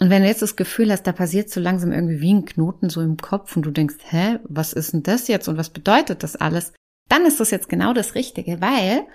Und 0.00 0.10
wenn 0.10 0.22
du 0.22 0.28
jetzt 0.28 0.42
das 0.42 0.56
Gefühl 0.56 0.92
hast, 0.92 1.04
da 1.04 1.12
passiert 1.12 1.50
so 1.50 1.60
langsam 1.60 1.92
irgendwie 1.92 2.20
wie 2.20 2.34
ein 2.34 2.44
Knoten 2.44 2.90
so 2.90 3.00
im 3.00 3.16
Kopf 3.16 3.56
und 3.56 3.62
du 3.62 3.70
denkst, 3.70 3.96
hä, 4.10 4.38
was 4.44 4.74
ist 4.74 4.92
denn 4.92 5.02
das 5.02 5.28
jetzt 5.28 5.48
und 5.48 5.56
was 5.56 5.70
bedeutet 5.70 6.22
das 6.22 6.36
alles? 6.36 6.72
Dann 7.08 7.24
ist 7.24 7.40
das 7.40 7.50
jetzt 7.50 7.68
genau 7.70 7.94
das 7.94 8.14
Richtige, 8.14 8.60
weil 8.60 9.06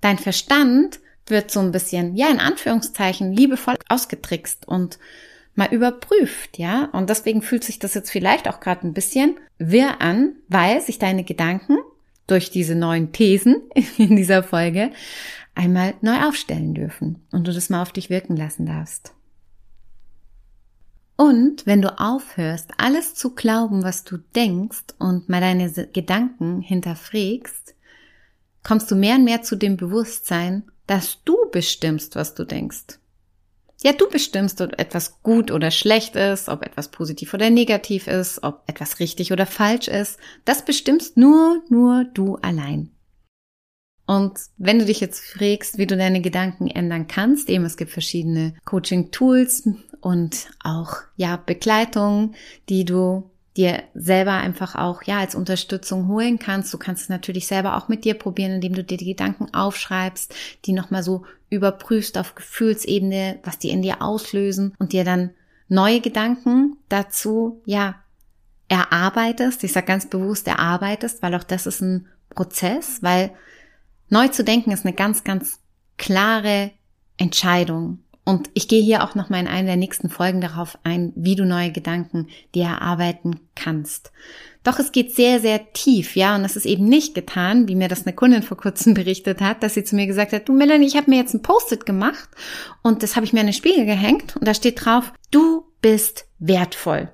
dein 0.00 0.18
Verstand 0.18 1.00
wird 1.26 1.50
so 1.50 1.60
ein 1.60 1.72
bisschen, 1.72 2.16
ja, 2.16 2.28
in 2.28 2.40
Anführungszeichen, 2.40 3.32
liebevoll 3.32 3.76
ausgetrickst 3.88 4.66
und 4.66 4.98
mal 5.54 5.72
überprüft, 5.72 6.58
ja. 6.58 6.86
Und 6.92 7.10
deswegen 7.10 7.42
fühlt 7.42 7.64
sich 7.64 7.78
das 7.78 7.94
jetzt 7.94 8.10
vielleicht 8.10 8.48
auch 8.48 8.60
gerade 8.60 8.86
ein 8.86 8.94
bisschen 8.94 9.36
wirr 9.58 10.00
an, 10.00 10.36
weil 10.48 10.80
sich 10.80 10.98
deine 10.98 11.24
Gedanken 11.24 11.78
durch 12.26 12.50
diese 12.50 12.74
neuen 12.74 13.12
Thesen 13.12 13.62
in 13.98 14.16
dieser 14.16 14.42
Folge 14.42 14.90
einmal 15.54 15.94
neu 16.00 16.22
aufstellen 16.26 16.74
dürfen 16.74 17.22
und 17.32 17.46
du 17.46 17.52
das 17.52 17.70
mal 17.70 17.82
auf 17.82 17.92
dich 17.92 18.10
wirken 18.10 18.36
lassen 18.36 18.66
darfst. 18.66 19.12
Und 21.16 21.66
wenn 21.66 21.82
du 21.82 22.00
aufhörst, 22.00 22.70
alles 22.78 23.14
zu 23.14 23.34
glauben, 23.34 23.84
was 23.84 24.04
du 24.04 24.16
denkst 24.16 24.84
und 24.98 25.28
mal 25.28 25.42
deine 25.42 25.70
Gedanken 25.92 26.62
hinterfragst, 26.62 27.74
kommst 28.62 28.90
du 28.90 28.96
mehr 28.96 29.16
und 29.16 29.24
mehr 29.24 29.42
zu 29.42 29.56
dem 29.56 29.76
Bewusstsein, 29.76 30.70
dass 30.86 31.22
du 31.24 31.36
bestimmst, 31.50 32.16
was 32.16 32.34
du 32.34 32.44
denkst. 32.44 32.98
Ja, 33.82 33.92
du 33.94 34.08
bestimmst, 34.10 34.60
ob 34.60 34.78
etwas 34.78 35.22
gut 35.22 35.50
oder 35.50 35.70
schlecht 35.70 36.14
ist, 36.14 36.48
ob 36.48 36.62
etwas 36.62 36.90
positiv 36.90 37.32
oder 37.32 37.48
negativ 37.48 38.08
ist, 38.08 38.42
ob 38.42 38.62
etwas 38.66 39.00
richtig 39.00 39.32
oder 39.32 39.46
falsch 39.46 39.88
ist. 39.88 40.18
Das 40.44 40.64
bestimmst 40.64 41.16
nur, 41.16 41.62
nur 41.70 42.04
du 42.04 42.36
allein. 42.36 42.90
Und 44.06 44.38
wenn 44.58 44.80
du 44.80 44.84
dich 44.84 45.00
jetzt 45.00 45.20
fragst, 45.20 45.78
wie 45.78 45.86
du 45.86 45.96
deine 45.96 46.20
Gedanken 46.20 46.66
ändern 46.66 47.06
kannst, 47.06 47.48
eben 47.48 47.64
es 47.64 47.76
gibt 47.76 47.92
verschiedene 47.92 48.54
Coaching-Tools 48.64 49.68
und 50.00 50.48
auch, 50.62 50.96
ja, 51.16 51.36
Begleitung, 51.36 52.34
die 52.68 52.84
du 52.84 53.30
dir 53.56 53.82
selber 53.94 54.32
einfach 54.32 54.76
auch, 54.76 55.02
ja, 55.02 55.18
als 55.18 55.34
Unterstützung 55.34 56.08
holen 56.08 56.38
kannst. 56.38 56.72
Du 56.72 56.78
kannst 56.78 57.04
es 57.04 57.08
natürlich 57.08 57.46
selber 57.46 57.76
auch 57.76 57.88
mit 57.88 58.04
dir 58.04 58.14
probieren, 58.14 58.52
indem 58.52 58.74
du 58.74 58.84
dir 58.84 58.96
die 58.96 59.06
Gedanken 59.06 59.52
aufschreibst, 59.52 60.34
die 60.64 60.72
nochmal 60.72 61.02
so 61.02 61.24
überprüfst 61.50 62.16
auf 62.16 62.34
Gefühlsebene, 62.36 63.40
was 63.42 63.58
die 63.58 63.70
in 63.70 63.82
dir 63.82 64.02
auslösen 64.02 64.74
und 64.78 64.92
dir 64.92 65.04
dann 65.04 65.30
neue 65.68 66.00
Gedanken 66.00 66.76
dazu, 66.88 67.60
ja, 67.64 67.96
erarbeitest. 68.68 69.64
Ich 69.64 69.72
sage 69.72 69.86
ganz 69.86 70.08
bewusst 70.08 70.46
erarbeitest, 70.46 71.22
weil 71.22 71.34
auch 71.34 71.44
das 71.44 71.66
ist 71.66 71.80
ein 71.80 72.06
Prozess, 72.30 73.02
weil 73.02 73.32
neu 74.08 74.28
zu 74.28 74.44
denken 74.44 74.70
ist 74.70 74.86
eine 74.86 74.94
ganz, 74.94 75.24
ganz 75.24 75.58
klare 75.98 76.70
Entscheidung. 77.16 77.98
Und 78.30 78.48
ich 78.54 78.68
gehe 78.68 78.80
hier 78.80 79.02
auch 79.02 79.16
nochmal 79.16 79.40
in 79.40 79.48
einer 79.48 79.66
der 79.66 79.76
nächsten 79.76 80.08
Folgen 80.08 80.40
darauf 80.40 80.78
ein, 80.84 81.12
wie 81.16 81.34
du 81.34 81.44
neue 81.44 81.72
Gedanken 81.72 82.28
dir 82.54 82.66
erarbeiten 82.66 83.40
kannst. 83.56 84.12
Doch 84.62 84.78
es 84.78 84.92
geht 84.92 85.16
sehr, 85.16 85.40
sehr 85.40 85.72
tief, 85.72 86.14
ja, 86.14 86.36
und 86.36 86.44
das 86.44 86.54
ist 86.54 86.64
eben 86.64 86.84
nicht 86.84 87.16
getan, 87.16 87.66
wie 87.66 87.74
mir 87.74 87.88
das 87.88 88.06
eine 88.06 88.14
Kundin 88.14 88.44
vor 88.44 88.56
kurzem 88.56 88.94
berichtet 88.94 89.40
hat, 89.40 89.64
dass 89.64 89.74
sie 89.74 89.82
zu 89.82 89.96
mir 89.96 90.06
gesagt 90.06 90.32
hat, 90.32 90.48
du 90.48 90.52
Melanie, 90.52 90.86
ich 90.86 90.96
habe 90.96 91.10
mir 91.10 91.16
jetzt 91.16 91.34
ein 91.34 91.42
Post-it 91.42 91.86
gemacht 91.86 92.28
und 92.82 93.02
das 93.02 93.16
habe 93.16 93.26
ich 93.26 93.32
mir 93.32 93.40
an 93.40 93.46
den 93.46 93.52
Spiegel 93.52 93.84
gehängt 93.84 94.36
und 94.36 94.46
da 94.46 94.54
steht 94.54 94.84
drauf, 94.84 95.12
du 95.32 95.64
bist 95.80 96.26
wertvoll. 96.38 97.10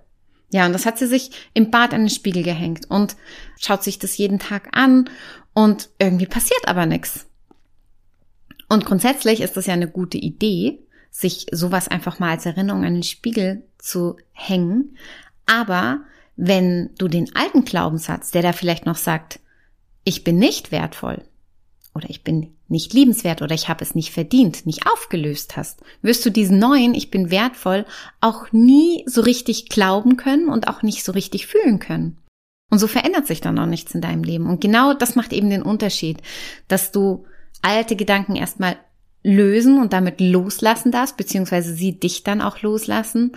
Ja, 0.52 0.66
und 0.66 0.74
das 0.74 0.84
hat 0.84 0.98
sie 0.98 1.06
sich 1.06 1.30
im 1.54 1.70
Bad 1.70 1.94
an 1.94 2.02
den 2.02 2.10
Spiegel 2.10 2.42
gehängt 2.42 2.90
und 2.90 3.16
schaut 3.58 3.82
sich 3.82 3.98
das 3.98 4.18
jeden 4.18 4.38
Tag 4.38 4.68
an 4.76 5.08
und 5.54 5.88
irgendwie 5.98 6.26
passiert 6.26 6.68
aber 6.68 6.84
nichts. 6.84 7.24
Und 8.68 8.84
grundsätzlich 8.84 9.40
ist 9.40 9.56
das 9.56 9.64
ja 9.64 9.72
eine 9.72 9.88
gute 9.88 10.18
Idee, 10.18 10.85
sich 11.16 11.46
sowas 11.50 11.88
einfach 11.88 12.18
mal 12.18 12.30
als 12.30 12.44
Erinnerung 12.44 12.84
an 12.84 12.92
den 12.92 13.02
Spiegel 13.02 13.62
zu 13.78 14.16
hängen. 14.32 14.98
Aber 15.46 16.02
wenn 16.36 16.90
du 16.98 17.08
den 17.08 17.34
alten 17.34 17.64
Glaubenssatz, 17.64 18.32
der 18.32 18.42
da 18.42 18.52
vielleicht 18.52 18.84
noch 18.84 18.96
sagt, 18.96 19.40
ich 20.04 20.24
bin 20.24 20.38
nicht 20.38 20.72
wertvoll 20.72 21.24
oder 21.94 22.10
ich 22.10 22.22
bin 22.22 22.54
nicht 22.68 22.92
liebenswert 22.92 23.40
oder 23.40 23.54
ich 23.54 23.70
habe 23.70 23.82
es 23.82 23.94
nicht 23.94 24.12
verdient, 24.12 24.66
nicht 24.66 24.86
aufgelöst 24.86 25.56
hast, 25.56 25.80
wirst 26.02 26.26
du 26.26 26.30
diesen 26.30 26.58
neuen, 26.58 26.94
ich 26.94 27.10
bin 27.10 27.30
wertvoll, 27.30 27.86
auch 28.20 28.52
nie 28.52 29.02
so 29.06 29.22
richtig 29.22 29.70
glauben 29.70 30.18
können 30.18 30.50
und 30.50 30.68
auch 30.68 30.82
nicht 30.82 31.02
so 31.02 31.12
richtig 31.12 31.46
fühlen 31.46 31.78
können. 31.78 32.18
Und 32.70 32.78
so 32.78 32.88
verändert 32.88 33.26
sich 33.26 33.40
dann 33.40 33.58
auch 33.58 33.66
nichts 33.66 33.94
in 33.94 34.02
deinem 34.02 34.22
Leben. 34.22 34.50
Und 34.50 34.60
genau 34.60 34.92
das 34.92 35.16
macht 35.16 35.32
eben 35.32 35.48
den 35.48 35.62
Unterschied, 35.62 36.20
dass 36.68 36.92
du 36.92 37.24
alte 37.62 37.96
Gedanken 37.96 38.36
erstmal 38.36 38.76
lösen 39.26 39.80
und 39.80 39.92
damit 39.92 40.20
loslassen 40.20 40.92
darfst, 40.92 41.16
beziehungsweise 41.16 41.74
sie 41.74 41.98
dich 41.98 42.22
dann 42.22 42.40
auch 42.40 42.62
loslassen 42.62 43.32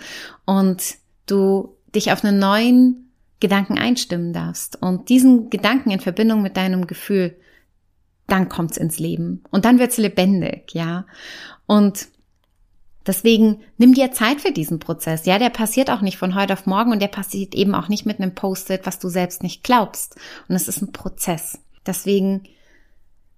und 0.46 0.94
du 1.26 1.74
dich 1.94 2.12
auf 2.12 2.24
einen 2.24 2.38
neuen 2.38 3.10
Gedanken 3.40 3.76
einstimmen 3.76 4.32
darfst 4.32 4.80
und 4.80 5.08
diesen 5.08 5.50
Gedanken 5.50 5.90
in 5.90 5.98
Verbindung 5.98 6.42
mit 6.42 6.56
deinem 6.56 6.86
Gefühl, 6.86 7.36
dann 8.28 8.48
kommt's 8.48 8.76
ins 8.76 9.00
Leben 9.00 9.42
und 9.50 9.64
dann 9.64 9.80
wird's 9.80 9.96
lebendig, 9.96 10.72
ja. 10.72 11.06
Und 11.66 12.06
Deswegen 13.06 13.62
nimm 13.78 13.94
dir 13.94 14.12
Zeit 14.12 14.42
für 14.42 14.52
diesen 14.52 14.78
Prozess. 14.78 15.24
Ja, 15.24 15.38
der 15.38 15.48
passiert 15.48 15.90
auch 15.90 16.02
nicht 16.02 16.18
von 16.18 16.34
heute 16.34 16.52
auf 16.52 16.66
morgen 16.66 16.92
und 16.92 17.00
der 17.00 17.08
passiert 17.08 17.54
eben 17.54 17.74
auch 17.74 17.88
nicht 17.88 18.04
mit 18.04 18.20
einem 18.20 18.34
Post-it, 18.34 18.82
was 18.84 18.98
du 18.98 19.08
selbst 19.08 19.42
nicht 19.42 19.64
glaubst. 19.64 20.16
Und 20.48 20.54
es 20.54 20.68
ist 20.68 20.82
ein 20.82 20.92
Prozess. 20.92 21.58
Deswegen, 21.86 22.42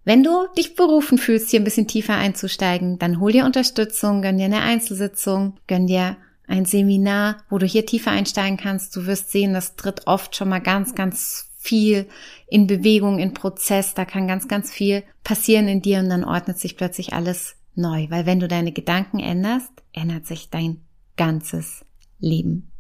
wenn 0.05 0.25
du 0.25 0.47
dich 0.59 0.75
berufen 0.75 1.19
fühlst, 1.19 1.51
hier 1.51 1.61
ein 1.61 1.65
bisschen 1.65 1.87
tiefer 1.87 2.15
einzusteigen, 2.15 2.99
dann 2.99 3.21
hol 3.21 3.33
dir 3.33 3.45
Unterstützung, 3.45 4.23
gönn 4.23 4.39
dir 4.39 4.47
eine 4.47 4.63
Einzelsitzung, 4.63 5.57
gönn 5.67 5.87
dir 5.87 6.17
ein 6.47 6.65
Seminar, 6.65 7.39
wo 7.49 7.59
du 7.59 7.67
hier 7.67 7.87
tiefer 7.87 8.11
einsteigen 8.11 8.57
kannst. 8.57 8.95
Du 8.97 9.07
wirst 9.07 9.31
sehen, 9.31 9.55
das 9.55 9.77
tritt 9.77 10.07
oft 10.07 10.35
schon 10.35 10.49
mal 10.49 10.61
ganz, 10.61 10.95
ganz 10.95 11.51
viel 11.57 12.07
in 12.49 12.67
Bewegung, 12.67 13.21
in 13.21 13.33
Prozess. 13.33 13.95
Da 13.95 14.05
kann 14.05 14.27
ganz, 14.27 14.49
ganz 14.49 14.73
viel 14.73 15.05
passieren 15.23 15.69
in 15.69 15.83
dir 15.83 16.01
und 16.01 16.11
dann 16.11 16.25
ordnet 16.25 16.59
sich 16.59 16.77
plötzlich 16.77 17.13
alles 17.13 17.55
neu. 17.77 18.09
Weil 18.11 18.27
wenn 18.27 18.41
du 18.41 18.49
deine 18.49 18.73
Gedanken 18.73 19.21
änderst, 19.21 19.71
ändert 19.93 20.27
sich 20.27 20.51
dein 20.51 20.81
ganzes 21.17 21.85
Leben. 22.19 22.73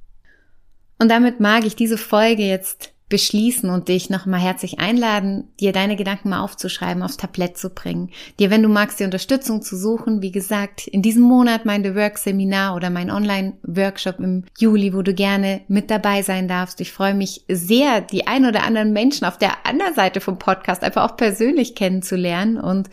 Und 0.98 1.08
damit 1.08 1.40
mag 1.40 1.64
ich 1.64 1.76
diese 1.76 1.98
Folge 1.98 2.42
jetzt 2.42 2.91
beschließen 3.12 3.68
und 3.68 3.88
dich 3.88 4.08
nochmal 4.08 4.40
herzlich 4.40 4.78
einladen, 4.78 5.44
dir 5.60 5.72
deine 5.72 5.96
Gedanken 5.96 6.30
mal 6.30 6.40
aufzuschreiben, 6.40 7.02
aufs 7.02 7.18
Tablett 7.18 7.58
zu 7.58 7.68
bringen, 7.68 8.08
dir, 8.40 8.48
wenn 8.50 8.62
du 8.62 8.70
magst, 8.70 9.00
die 9.00 9.04
Unterstützung 9.04 9.60
zu 9.60 9.76
suchen. 9.76 10.22
Wie 10.22 10.32
gesagt, 10.32 10.86
in 10.86 11.02
diesem 11.02 11.22
Monat 11.22 11.66
mein 11.66 11.84
The 11.84 11.94
Work 11.94 12.16
Seminar 12.16 12.74
oder 12.74 12.88
mein 12.88 13.10
Online-Workshop 13.10 14.18
im 14.18 14.44
Juli, 14.58 14.94
wo 14.94 15.02
du 15.02 15.12
gerne 15.12 15.60
mit 15.68 15.90
dabei 15.90 16.22
sein 16.22 16.48
darfst. 16.48 16.80
Ich 16.80 16.90
freue 16.90 17.12
mich 17.12 17.44
sehr, 17.48 18.00
die 18.00 18.26
ein 18.26 18.46
oder 18.46 18.62
anderen 18.62 18.94
Menschen 18.94 19.26
auf 19.26 19.36
der 19.36 19.66
anderen 19.66 19.94
Seite 19.94 20.22
vom 20.22 20.38
Podcast 20.38 20.82
einfach 20.82 21.04
auch 21.04 21.18
persönlich 21.18 21.74
kennenzulernen 21.74 22.56
und 22.56 22.88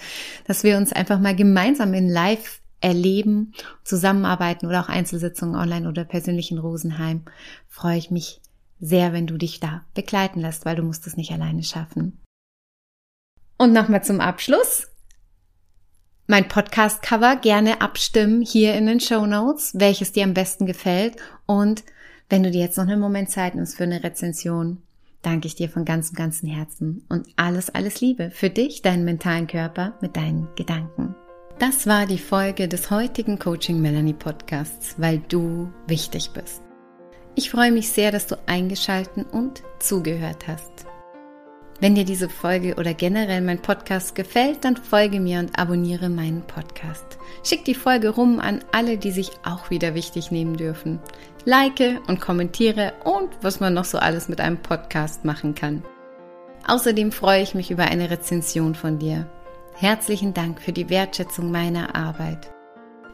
dass 0.48 0.66
wir 0.66 0.76
uns 0.76 0.92
einfach 0.92 1.22
mal 1.22 1.34
gemeinsam 1.34 1.94
in 1.94 2.10
Live 2.10 2.60
erleben, 2.82 3.54
zusammenarbeiten 3.86 4.66
oder 4.66 4.82
auch 4.82 4.90
Einzelsitzungen 4.90 5.56
online 5.56 5.88
oder 5.88 6.04
persönlich 6.04 6.52
in 6.52 6.58
Rosenheim, 6.58 7.24
freue 7.70 7.98
ich 7.98 8.12
mich 8.12 8.42
sehr, 8.80 9.14
wenn 9.14 9.28
du 9.28 9.38
dich 9.38 9.60
da 9.60 9.86
begleiten 9.94 10.42
lässt, 10.42 10.66
weil 10.66 10.76
du 10.76 10.84
musst 10.84 11.06
es 11.08 11.18
nicht 11.18 11.32
alleine 11.32 11.64
schaffen. 11.64 12.20
Und 13.58 13.74
nochmal 13.74 14.04
zum 14.04 14.22
Abschluss. 14.22 14.88
Mein 16.28 16.48
Podcast-Cover 16.48 17.38
gerne 17.38 17.82
abstimmen 17.82 18.42
hier 18.42 18.76
in 18.76 18.86
den 18.86 19.00
Show 19.00 19.26
Notes, 19.26 19.72
welches 19.74 20.12
dir 20.12 20.24
am 20.24 20.34
besten 20.34 20.66
gefällt. 20.66 21.18
Und 21.46 21.84
wenn 22.30 22.44
du 22.44 22.52
dir 22.52 22.62
jetzt 22.62 22.78
noch 22.78 22.88
einen 22.88 23.02
Moment 23.02 23.32
Zeit 23.32 23.56
nimmst 23.56 23.76
für 23.76 23.84
eine 23.84 24.04
Rezension, 24.04 24.82
danke 25.24 25.48
ich 25.48 25.56
dir 25.56 25.70
von 25.70 25.86
ganzem, 25.86 26.16
ganzem 26.16 26.48
Herzen 26.48 27.04
und 27.10 27.28
alles, 27.36 27.70
alles 27.72 28.00
Liebe 28.00 28.30
für 28.30 28.50
dich, 28.50 28.82
deinen 28.82 29.06
mentalen 29.06 29.48
Körper 29.48 29.98
mit 30.02 30.16
deinen 30.16 30.48
Gedanken. 30.56 31.16
Das 31.58 31.88
war 31.88 32.06
die 32.06 32.20
Folge 32.20 32.70
des 32.70 32.90
heutigen 32.92 33.40
Coaching 33.40 33.82
Melanie 33.82 34.14
Podcasts, 34.14 34.96
weil 34.98 35.18
du 35.28 35.74
wichtig 35.88 36.30
bist. 36.30 36.62
Ich 37.40 37.52
freue 37.52 37.72
mich 37.72 37.88
sehr, 37.88 38.12
dass 38.12 38.28
du 38.28 38.36
eingeschalten 38.48 39.24
und 39.24 39.64
zugehört 39.80 40.50
hast. 40.50 40.86
Wenn 41.80 41.96
dir 41.96 42.04
diese 42.04 42.28
Folge 42.28 42.76
oder 42.76 42.94
generell 42.94 43.40
mein 43.40 43.62
Podcast 43.62 44.14
gefällt, 44.14 44.66
dann 44.66 44.76
folge 44.76 45.22
mir 45.22 45.40
und 45.40 45.58
abonniere 45.58 46.10
meinen 46.10 46.42
Podcast. 46.42 47.18
Schick 47.46 47.64
die 47.64 47.76
Folge 47.76 48.10
rum 48.10 48.42
an 48.42 48.60
alle, 48.74 48.98
die 48.98 49.12
sich 49.12 49.32
auch 49.46 49.70
wieder 49.70 49.96
wichtig 49.96 50.32
nehmen 50.32 50.58
dürfen. 50.58 51.00
Like 51.46 51.80
und 52.08 52.20
kommentiere 52.20 52.92
und 53.06 53.30
was 53.42 53.62
man 53.62 53.74
noch 53.74 53.86
so 53.86 54.00
alles 54.00 54.28
mit 54.28 54.42
einem 54.42 54.58
Podcast 54.58 55.24
machen 55.24 55.56
kann. 55.56 55.82
Außerdem 56.68 57.14
freue 57.14 57.42
ich 57.42 57.56
mich 57.56 57.72
über 57.72 57.86
eine 57.86 58.10
Rezension 58.10 58.76
von 58.76 59.00
dir. 59.00 59.30
Herzlichen 59.76 60.34
Dank 60.34 60.60
für 60.62 60.74
die 60.74 60.90
Wertschätzung 60.90 61.52
meiner 61.52 61.96
Arbeit. 61.96 62.52